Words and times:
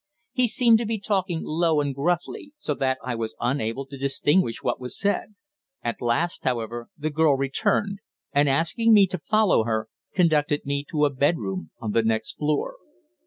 He 0.31 0.47
seemed 0.47 0.79
to 0.79 0.85
be 0.87 0.99
talking 0.99 1.43
low 1.43 1.79
and 1.79 1.93
gruffly, 1.93 2.53
so 2.57 2.73
that 2.73 2.97
I 3.05 3.13
was 3.13 3.35
unable 3.39 3.85
to 3.85 3.99
distinguish 3.99 4.63
what 4.63 4.79
was 4.81 4.97
said. 4.99 5.35
At 5.83 6.01
last, 6.01 6.43
however, 6.43 6.89
the 6.97 7.11
girl 7.11 7.35
returned, 7.35 7.99
and, 8.33 8.49
asking 8.49 8.95
me 8.95 9.05
to 9.05 9.19
follow 9.19 9.63
her, 9.65 9.89
conducted 10.15 10.65
me 10.65 10.83
to 10.89 11.05
a 11.05 11.11
bedroom 11.11 11.69
on 11.79 11.91
the 11.91 12.01
next 12.01 12.39
floor. 12.39 12.77